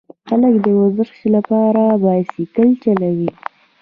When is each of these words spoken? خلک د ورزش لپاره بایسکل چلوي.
خلک 0.27 0.53
د 0.65 0.67
ورزش 0.79 1.13
لپاره 1.35 1.83
بایسکل 2.03 2.69
چلوي. 2.83 3.29